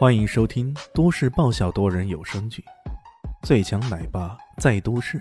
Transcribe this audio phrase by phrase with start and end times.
[0.00, 2.64] 欢迎收听都市爆笑多人有声剧
[3.46, 5.18] 《最强奶爸在都市》，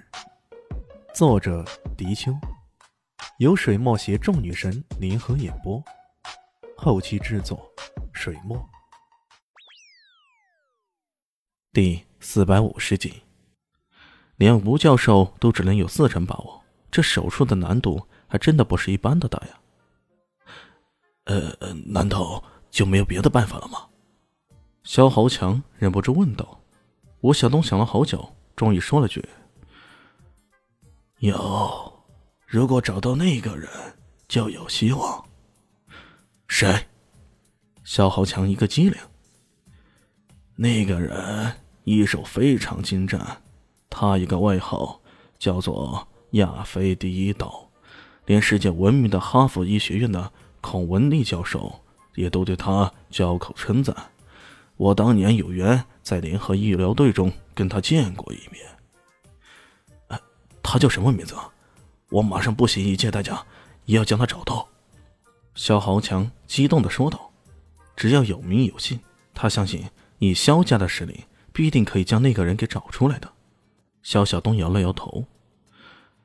[1.13, 1.65] 作者：
[1.97, 2.31] 迪秋，
[3.39, 5.83] 由水墨携众女神联合演播，
[6.77, 7.69] 后期制作：
[8.13, 8.57] 水墨。
[11.73, 13.21] 第四百五十集，
[14.37, 19.59] 连吴教授都只能有四成把握，这手术的难度还真的不是一般的大呀。
[21.25, 22.41] 呃，难道
[22.71, 23.88] 就没有别的办法了吗？
[24.89, 26.61] 肖豪强忍不住问道
[27.21, 29.23] ：“吴晓东想了好久，终于说了句
[31.21, 31.93] ：‘有，
[32.47, 33.69] 如果找到那个人，
[34.27, 35.23] 就有希望。’
[36.49, 36.87] 谁？”
[37.85, 38.99] 肖豪强一个机灵
[40.57, 41.53] ：“那个人
[41.83, 43.43] 医术非常精湛，
[43.91, 44.99] 他一个外号
[45.37, 47.69] 叫做‘亚非第一刀’，
[48.25, 50.31] 连世界闻名的哈佛医学院的
[50.61, 51.79] 孔文丽教授
[52.15, 53.95] 也都对他交口称赞。”
[54.79, 58.65] 我当年有缘在联合医疗队中跟他见过一面。
[60.07, 60.17] 哎，
[60.63, 61.35] 他叫什么名字？
[62.07, 63.45] 我马上不惜一切代价
[63.83, 64.65] 也要将他找到。
[65.53, 67.29] 肖豪强激动的说道
[67.97, 68.97] ：“只要有名有姓，
[69.33, 69.83] 他相信
[70.19, 73.29] 以肖家的实力，必定可以将那个人给找出来的。”
[74.01, 75.25] 肖晓东摇了摇头：“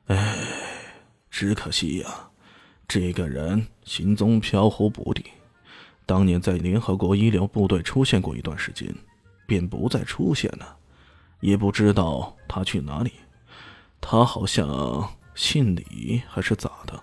[0.07, 0.37] 哎，
[1.29, 2.29] 只可惜呀，
[2.87, 5.25] 这个人行踪飘忽不定。”
[6.05, 8.93] 当年在联合国医疗部队出现过一段时间，
[9.47, 10.77] 便不再出现了，
[11.39, 13.11] 也不知道他去哪里。
[13.99, 17.01] 他好像姓李还是咋的？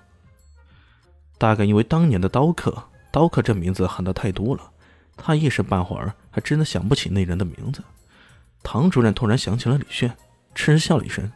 [1.37, 4.71] 大概因为当年的刀客，刀客这名字喊的太多了，
[5.17, 7.83] 他一时半会儿还真的想不起那人的名字。
[8.63, 10.17] 唐主任突然想起了李炫，
[10.55, 11.33] 嗤笑了一声：“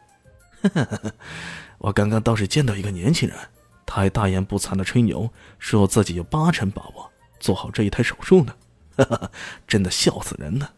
[1.78, 3.37] 我刚刚倒是见到一个年轻人，
[3.84, 5.28] 他还大言不惭的吹牛，
[5.59, 8.56] 说自己有八成把握。”做好这一台手术呢，
[8.96, 9.30] 哈哈，
[9.66, 10.72] 真的笑死人了。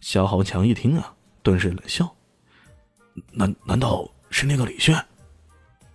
[0.00, 2.14] 肖豪强一听啊，顿时冷笑
[3.32, 4.96] ：“难难道是那个李炫？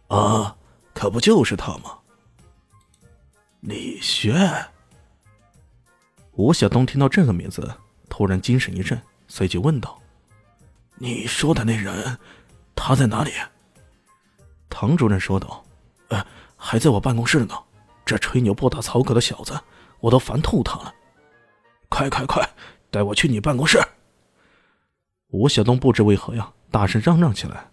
[0.07, 0.55] 啊，
[0.93, 1.97] 可不就是他吗？”
[3.61, 4.67] 李炫。
[6.33, 7.73] 吴晓东听到这个名字，
[8.09, 9.99] 突然精神一振，随即问道
[10.99, 12.17] ：“你说的那人，
[12.75, 13.31] 他在哪里？”
[14.69, 15.63] 唐主任说道
[16.09, 16.25] ：“呃，
[16.57, 17.57] 还在我办公室呢。”
[18.05, 19.59] 这吹牛不打草稿的小子，
[19.99, 20.93] 我都烦透他了！
[21.89, 22.47] 快快快，
[22.91, 23.79] 带我去你办公室！
[25.31, 27.71] 吴晓东不知为何呀，大声嚷嚷起来。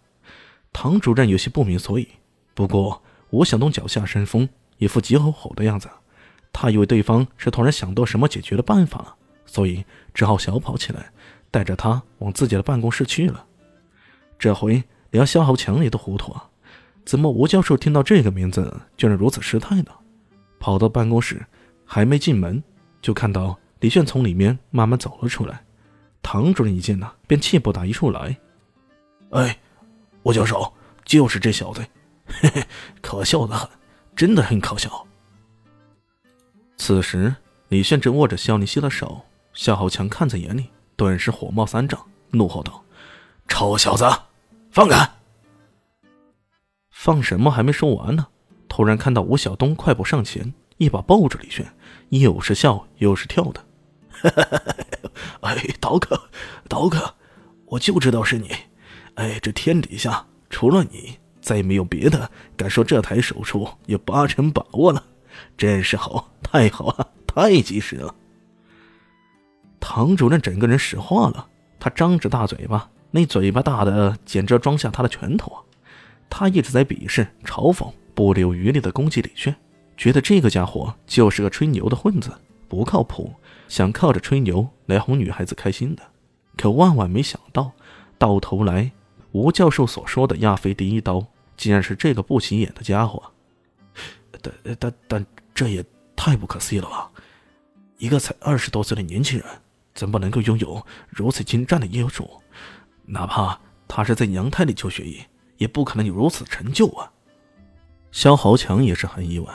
[0.72, 2.09] 唐主任有些不明所以，
[2.54, 4.48] 不过吴晓东脚下生风，
[4.78, 5.88] 一副急吼吼的样子，
[6.50, 9.14] 他以为对方是突然想到什么解决的办法了，
[9.44, 11.12] 所以只好小跑起来，
[11.50, 13.44] 带着他往自己的办公室去了。
[14.38, 16.49] 这回连肖豪强也都糊涂啊！
[17.04, 19.93] 怎么吴教授听到这个名字，居然如此失态呢？
[20.62, 21.45] 跑到办公室，
[21.84, 22.62] 还没进门，
[23.00, 25.61] 就看到李炫从里面慢慢走了出来。
[26.23, 28.39] 唐主任一见呢，便气不打一处来
[29.34, 29.59] ：“哎，
[30.23, 30.73] 吴教授，
[31.05, 31.84] 就是这小子，
[32.27, 32.65] 嘿嘿，
[33.00, 33.69] 可笑的很，
[34.15, 35.05] 真的很可笑。”
[36.79, 37.34] 此时，
[37.67, 39.21] 李炫正握着肖林希的手，
[39.53, 42.00] 肖豪强看在眼里，顿时火冒三丈，
[42.31, 42.84] 怒吼道
[43.49, 44.09] ：“臭小子，
[44.71, 45.11] 放开！”
[46.89, 47.50] 放什么？
[47.50, 48.29] 还没说完呢。
[48.75, 51.71] 突然看到吴晓东快步上前，一把抱住李轩，
[52.09, 53.62] 又是笑又是跳的。
[55.43, 56.19] 哎，刀客，
[56.71, 57.15] 刀客，
[57.66, 58.49] 我就知道是你。
[59.16, 65.05] 哎，这天底下除了你，再没有别的敢说这台手术有八成把握了。
[65.59, 68.15] 真是好，太好了，太及时了。
[69.81, 71.47] 唐主任整个人石化了，
[71.78, 75.61] 他张着大嘴巴，那嘴巴大的简直装下他的拳头啊！
[76.31, 77.93] 他一直在鄙视、嘲讽。
[78.22, 79.53] 不留余力的攻击李炫，
[79.97, 82.31] 觉得这个家伙就是个吹牛的混子，
[82.69, 83.34] 不靠谱，
[83.66, 86.03] 想靠着吹牛来哄女孩子开心的。
[86.56, 87.72] 可万万没想到，
[88.19, 88.93] 到头来
[89.32, 93.21] 吴教授所说的亚非第一刀，竟然是这个不起眼的家伙。
[94.41, 95.84] 但但但这也
[96.15, 97.11] 太不可思议了吧！
[97.99, 99.49] 一个才二十多岁的年轻人，
[99.94, 102.31] 怎么能够拥有如此精湛的医术？
[103.05, 103.58] 哪怕
[103.88, 105.19] 他是在娘胎里就学医，
[105.56, 107.12] 也不可能有如此成就啊！
[108.12, 109.49] 肖豪强也是很意外，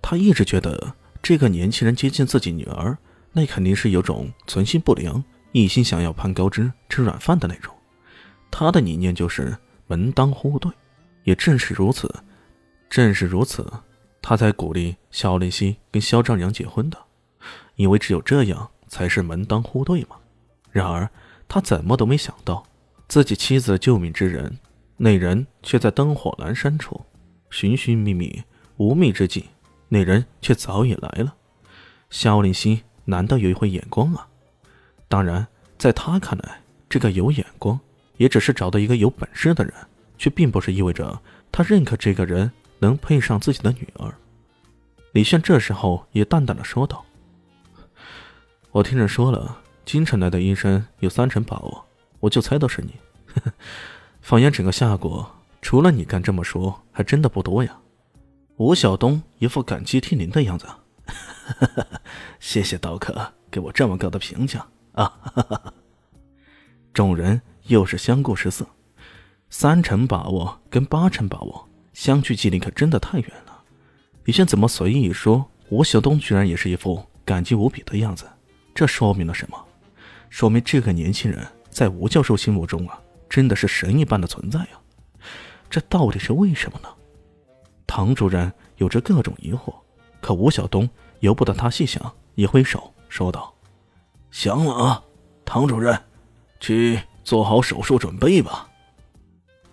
[0.00, 2.96] 他一直觉得这个年轻人接近自己女儿，
[3.32, 7.74] 那肯定是有种存心不良、一心想要攀高枝、吃软饭的那种。
[8.48, 9.54] 他的理念就是
[9.88, 10.70] 门当户对，
[11.24, 12.08] 也正是如此，
[12.88, 13.70] 正是如此，
[14.22, 16.96] 他才鼓励肖林熙跟肖丈娘结婚的，
[17.74, 20.16] 因为只有这样才是门当户对嘛。
[20.70, 21.10] 然而
[21.48, 22.64] 他怎么都没想到，
[23.08, 24.56] 自己妻子的救命之人，
[24.96, 27.04] 那人却在灯火阑珊处。
[27.50, 28.42] 寻寻觅觅，
[28.76, 29.46] 无觅之际，
[29.88, 31.34] 那人却早已来了。
[32.10, 34.26] 肖林熙难道有一回眼光啊？
[35.08, 35.46] 当然，
[35.78, 37.78] 在他看来，这个有眼光，
[38.16, 39.72] 也只是找到一个有本事的人，
[40.18, 41.20] 却并不是意味着
[41.50, 44.14] 他认可这个人能配上自己的女儿。
[45.12, 47.04] 李炫这时候也淡淡的说道
[48.72, 51.86] ：“我听人说了，京城来的医生有三成把握，
[52.20, 52.94] 我就猜到是你。
[54.20, 55.35] 放眼整个夏国，
[55.66, 57.76] 除了你敢这么说，还真的不多呀。”
[58.56, 60.64] 吴晓东一副感激涕零的样子。
[62.38, 65.12] 谢谢刀客给我这么高的评价啊！
[66.94, 68.64] 众人又是相顾失色，
[69.50, 73.60] 三成把握跟八成把握相距距离可真的太远了。
[74.22, 78.24] 李轩怎么随意一说，吴晓东居然也是一副感激无比的样子？
[78.72, 79.58] 这说明了什么？
[80.30, 82.96] 说明这个年轻人在吴教授心目中啊，
[83.28, 84.78] 真的是神一般的存在啊！
[85.76, 86.88] 这到底是为什么呢？
[87.86, 89.74] 唐主任有着各种疑惑，
[90.22, 90.88] 可吴晓东。
[91.20, 93.54] 由不得他细想，一挥手说道
[94.32, 95.02] ：“行了啊，
[95.44, 96.02] 唐主任，
[96.60, 98.66] 去做好手术准备吧。”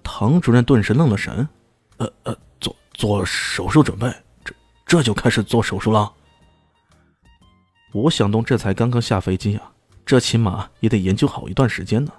[0.03, 1.47] 唐主任顿时愣了神
[1.95, 4.13] ：“呃呃，做做手术准备？
[4.43, 4.53] 这
[4.85, 6.11] 这就开始做手术了？”
[7.95, 9.71] 吴向东这才刚刚下飞机啊，
[10.05, 12.11] 这起码也得研究好一段时间呢，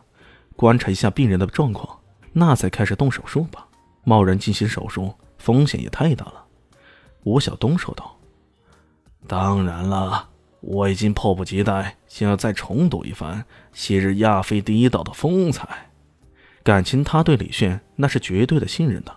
[0.57, 1.99] 观察一下病人的状况，
[2.33, 3.69] 那才开始动手术吧。
[4.05, 6.45] 贸然进行手术，风险也太大了。”
[7.25, 8.17] 吴晓东说道。
[9.27, 10.29] 当然了，
[10.61, 15.91] 我已经迫不及待，想要再重睹一番昔日亚非第一岛的风采。
[16.63, 19.15] 感情他对李炫那是绝对的信任的，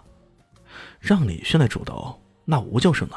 [0.99, 3.15] 让李炫来主导，那吴教授呢？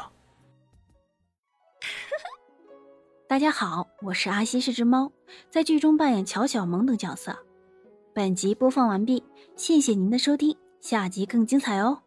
[3.27, 5.11] 大家好，我是阿西，是只猫，
[5.49, 7.37] 在剧中扮演乔小萌等角色。
[8.13, 9.23] 本集播放完毕，
[9.55, 11.99] 谢谢您的收听，下集更精彩哦。